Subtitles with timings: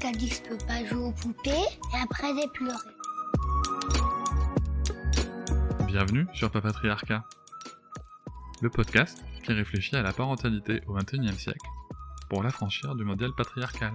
[0.00, 1.14] Que je peux pas jouer aux
[1.48, 2.76] et après j'ai pleuré.
[5.88, 7.24] Bienvenue sur Papatriarcat,
[8.62, 11.66] le podcast qui réfléchit à la parentalité au XXIe siècle
[12.30, 13.92] pour l'affranchir du modèle patriarcal.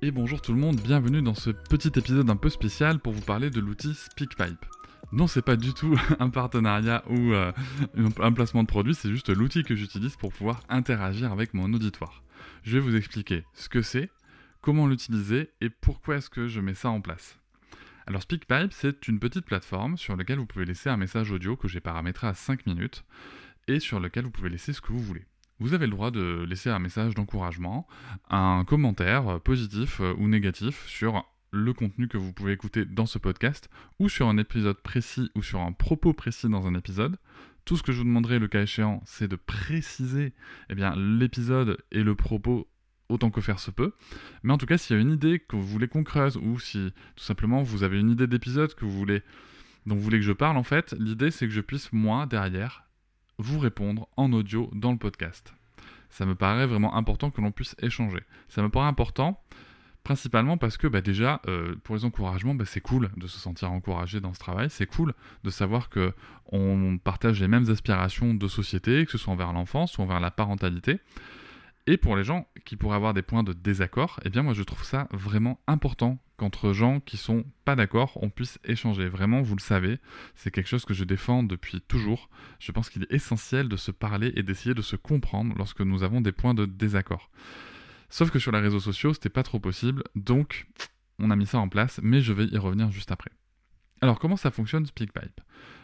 [0.00, 3.20] Et bonjour tout le monde, bienvenue dans ce petit épisode un peu spécial pour vous
[3.20, 4.64] parler de l'outil SpeakPipe.
[5.10, 7.52] Non, c'est pas du tout un partenariat ou euh,
[8.20, 12.22] un placement de produit, c'est juste l'outil que j'utilise pour pouvoir interagir avec mon auditoire.
[12.62, 14.10] Je vais vous expliquer ce que c'est,
[14.60, 17.38] comment l'utiliser et pourquoi est-ce que je mets ça en place.
[18.06, 21.68] Alors SpeakPipe, c'est une petite plateforme sur laquelle vous pouvez laisser un message audio que
[21.68, 23.04] j'ai paramétré à 5 minutes
[23.66, 25.26] et sur lequel vous pouvez laisser ce que vous voulez
[25.60, 27.86] vous avez le droit de laisser un message d'encouragement,
[28.30, 33.06] un commentaire euh, positif euh, ou négatif sur le contenu que vous pouvez écouter dans
[33.06, 37.16] ce podcast, ou sur un épisode précis, ou sur un propos précis dans un épisode.
[37.64, 40.32] Tout ce que je vous demanderai le cas échéant, c'est de préciser
[40.70, 42.68] eh bien, l'épisode et le propos
[43.08, 43.94] autant que faire se peut.
[44.42, 46.58] Mais en tout cas, s'il y a une idée que vous voulez qu'on creuse, ou
[46.58, 49.22] si tout simplement vous avez une idée d'épisode que vous voulez,
[49.86, 52.84] dont vous voulez que je parle, en fait, l'idée c'est que je puisse, moi, derrière,
[53.38, 55.54] vous répondre en audio dans le podcast.
[56.10, 58.20] Ça me paraît vraiment important que l'on puisse échanger.
[58.48, 59.42] Ça me paraît important
[60.08, 63.70] principalement parce que bah, déjà, euh, pour les encouragements, bah, c'est cool de se sentir
[63.70, 64.70] encouragé dans ce travail.
[64.70, 65.12] C'est cool
[65.44, 66.14] de savoir que
[66.50, 70.30] on partage les mêmes aspirations de société, que ce soit envers l'enfance ou envers la
[70.30, 71.00] parentalité.
[71.86, 74.62] Et pour les gens qui pourraient avoir des points de désaccord, eh bien moi je
[74.62, 79.10] trouve ça vraiment important qu'entre gens qui sont pas d'accord, on puisse échanger.
[79.10, 79.98] Vraiment, vous le savez,
[80.34, 82.30] c'est quelque chose que je défends depuis toujours.
[82.60, 86.02] Je pense qu'il est essentiel de se parler et d'essayer de se comprendre lorsque nous
[86.02, 87.30] avons des points de désaccord.
[88.10, 90.66] Sauf que sur les réseaux sociaux, c'était pas trop possible, donc
[91.18, 93.30] on a mis ça en place, mais je vais y revenir juste après.
[94.00, 95.40] Alors comment ça fonctionne SpeakPipe?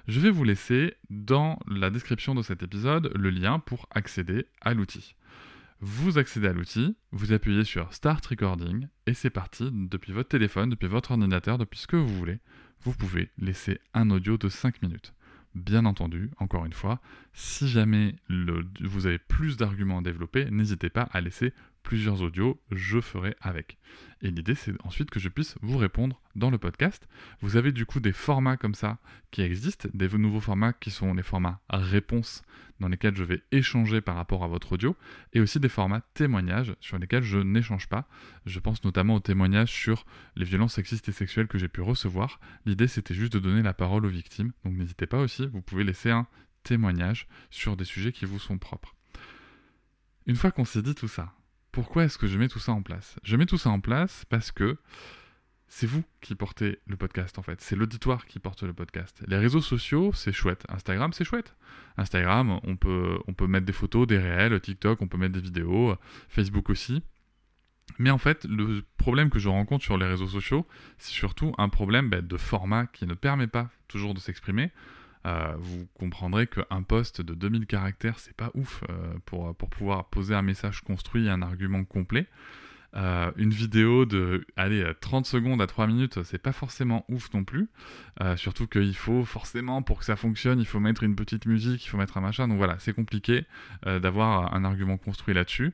[0.07, 4.73] Je vais vous laisser dans la description de cet épisode le lien pour accéder à
[4.75, 5.17] l'outil.
[5.81, 9.69] Vous accédez à l'outil, vous appuyez sur Start Recording et c'est parti.
[9.73, 12.39] Depuis votre téléphone, depuis votre ordinateur, depuis ce que vous voulez,
[12.83, 15.13] vous pouvez laisser un audio de 5 minutes.
[15.55, 17.01] Bien entendu, encore une fois,
[17.33, 21.53] si jamais vous avez plus d'arguments à développer, n'hésitez pas à laisser
[21.85, 23.79] plusieurs audios, je ferai avec.
[24.23, 27.07] Et l'idée, c'est ensuite que je puisse vous répondre dans le podcast.
[27.41, 28.99] Vous avez du coup des formats comme ça
[29.31, 32.43] qui existent, des nouveaux formats qui sont les formats réponses
[32.81, 34.97] dans lesquels je vais échanger par rapport à votre audio,
[35.33, 38.09] et aussi des formats témoignages sur lesquels je n'échange pas.
[38.47, 42.41] Je pense notamment aux témoignages sur les violences sexistes et sexuelles que j'ai pu recevoir.
[42.67, 45.85] L'idée, c'était juste de donner la parole aux victimes, donc n'hésitez pas aussi, vous pouvez
[45.85, 46.27] laisser un
[46.65, 48.97] témoignage sur des sujets qui vous sont propres.
[50.27, 51.35] Une fois qu'on s'est dit tout ça,
[51.75, 53.17] pourquoi est-ce que je mets tout ça en place?
[53.25, 54.77] Je mets tout ça en place parce que
[55.67, 57.61] c'est vous qui portez le podcast en fait.
[57.61, 59.25] C'est l'auditoire qui porte le podcast.
[59.27, 60.65] Les réseaux sociaux, c'est chouette.
[60.69, 61.57] Instagram, c'est chouette.
[61.97, 63.19] Instagram, on peut,
[63.49, 64.61] mettre des photos, des réels.
[64.61, 65.97] TikTok, on peut mettre des vidéos.
[66.29, 67.03] Facebook aussi.
[67.99, 70.69] Mais en fait, le problème que je rencontre sur les réseaux sociaux,
[70.99, 74.71] c'est surtout un problème bah, de format qui ne permet pas toujours de s'exprimer.
[75.27, 80.05] Euh, vous comprendrez qu'un post de 2000 caractères, c'est pas ouf euh, pour, pour pouvoir
[80.07, 82.27] poser un message construit et un argument complet.
[82.97, 87.43] Euh, une vidéo de allez, 30 secondes à 3 minutes, c'est pas forcément ouf non
[87.43, 87.69] plus.
[88.37, 91.89] surtout qu'il faut forcément, pour que ça fonctionne, il faut mettre une petite musique, il
[91.89, 92.47] faut mettre un machin.
[92.47, 93.47] Donc voilà, c'est compliqué
[93.85, 95.73] d'avoir un argument construit là-dessus.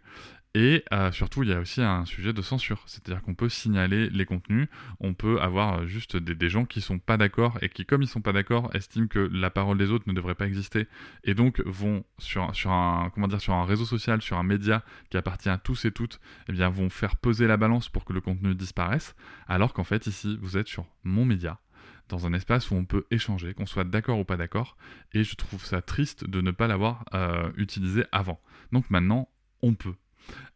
[0.54, 4.10] Et euh, surtout, il y a aussi un sujet de censure, c'est-à-dire qu'on peut signaler
[4.10, 4.66] les contenus,
[4.98, 8.08] on peut avoir euh, juste des, gens qui sont pas d'accord et qui, comme ils
[8.08, 10.88] sont pas d'accord, estiment que la parole des autres ne devrait pas exister
[11.22, 15.16] et donc vont sur, un comment dire sur un réseau social, sur un média qui
[15.16, 16.18] appartient à tous et toutes,
[16.48, 19.14] eh bien vont faire peser la balance pour que le contenu disparaisse,
[19.46, 21.60] alors qu'en fait ici vous êtes sur mon média,
[22.08, 24.76] dans un espace où on peut échanger, qu'on soit d'accord ou pas d'accord,
[25.12, 28.40] et je trouve ça triste de ne pas l'avoir euh, utilisé avant.
[28.72, 29.28] Donc maintenant,
[29.62, 29.94] on peut.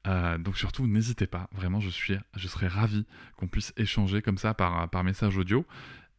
[0.06, 3.06] Euh, donc surtout, n'hésitez pas, vraiment, je, suis, je serais ravi
[3.36, 5.64] qu'on puisse échanger comme ça par, message audio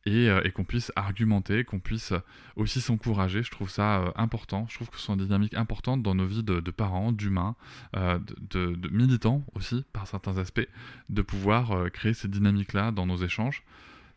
[0.06, 2.14] et, euh, et qu'on puisse argumenter, qu'on puisse
[2.56, 3.44] aussi s'encourager.
[3.44, 6.26] Je trouve ça euh, important, je trouve que ce sont des dynamiques importantes dans nos
[6.26, 7.56] vies de, parents, d'humains,
[7.94, 10.68] de, de, militants aussi, par certains aspects,
[11.10, 13.64] de pouvoir créer ces dynamiques-là dans nos échanges.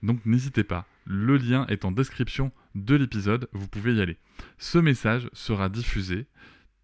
[0.03, 4.17] Donc n'hésitez pas, le lien est en description de l'épisode, vous pouvez y aller.
[4.59, 6.27] Ce message sera diffusé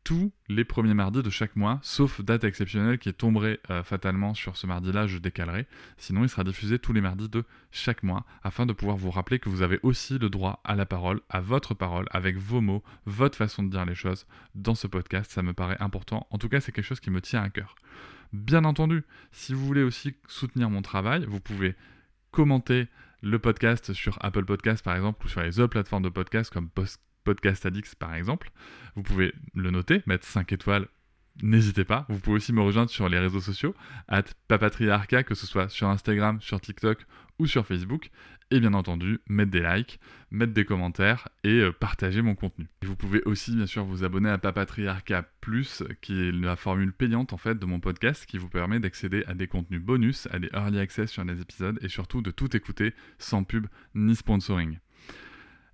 [0.05, 4.56] tous les premiers mardis de chaque mois, sauf date exceptionnelle qui tomberait euh, fatalement sur
[4.56, 5.67] ce mardi-là, je décalerai.
[5.97, 9.39] Sinon, il sera diffusé tous les mardis de chaque mois, afin de pouvoir vous rappeler
[9.39, 12.85] que vous avez aussi le droit à la parole, à votre parole, avec vos mots,
[13.06, 15.31] votre façon de dire les choses dans ce podcast.
[15.31, 16.27] Ça me paraît important.
[16.31, 17.75] En tout cas, c'est quelque chose qui me tient à cœur.
[18.33, 21.75] Bien entendu, si vous voulez aussi soutenir mon travail, vous pouvez
[22.31, 22.89] commenter
[23.23, 26.69] le podcast sur Apple Podcast par exemple ou sur les autres plateformes de podcast comme
[26.69, 28.50] Post Podcast Addicts par exemple.
[28.94, 30.87] Vous pouvez le noter, mettre 5 étoiles.
[31.43, 32.06] N'hésitez pas.
[32.09, 33.75] Vous pouvez aussi me rejoindre sur les réseaux sociaux,
[34.06, 37.05] at papatriarca, que ce soit sur Instagram, sur TikTok
[37.41, 38.11] ou sur Facebook.
[38.50, 39.99] Et bien entendu, mettre des likes,
[40.31, 42.69] mettre des commentaires et euh, partager mon contenu.
[42.82, 47.32] vous pouvez aussi bien sûr vous abonner à Papatriarca Plus, qui est la formule payante
[47.32, 50.50] en fait de mon podcast, qui vous permet d'accéder à des contenus bonus, à des
[50.53, 54.79] early access sur les épisodes et surtout de tout écouter sans pub ni sponsoring.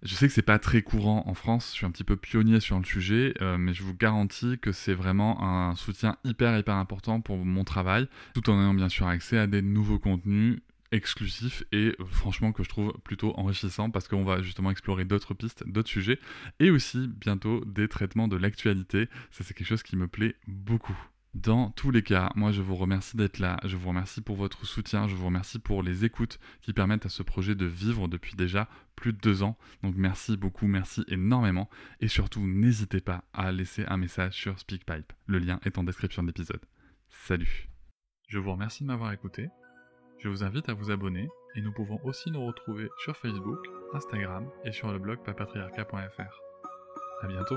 [0.02, 2.60] Je sais que c'est pas très courant en France, je suis un petit peu pionnier
[2.60, 6.76] sur le sujet, euh, mais je vous garantis que c'est vraiment un soutien hyper hyper
[6.76, 10.60] important pour mon travail, tout en ayant bien sûr accès à des nouveaux contenus
[10.90, 15.64] exclusifs et franchement que je trouve plutôt enrichissant parce qu'on va justement explorer d'autres pistes,
[15.68, 16.18] d'autres sujets
[16.60, 19.08] et aussi bientôt des traitements de l'actualité.
[19.30, 20.96] Ça c'est quelque chose qui me plaît beaucoup.
[21.34, 24.66] Dans tous les cas, moi je vous remercie d'être là, je vous remercie pour votre
[24.66, 28.34] soutien, je vous remercie pour les écoutes qui permettent à ce projet de vivre depuis
[28.34, 29.56] déjà plus de deux ans.
[29.84, 31.70] Donc merci beaucoup, merci énormément.
[32.00, 35.12] Et surtout, n'hésitez pas à laisser un message sur SpeakPipe.
[35.26, 36.64] Le lien est en description de l'épisode.
[37.08, 37.68] Salut
[38.26, 39.48] Je vous remercie de m'avoir écouté.
[40.18, 44.48] Je vous invite à vous abonner et nous pouvons aussi nous retrouver sur Facebook, Instagram
[44.64, 46.40] et sur le blog papatriarca.fr.
[47.22, 47.56] A bientôt